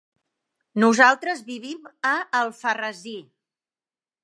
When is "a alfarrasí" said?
2.13-3.17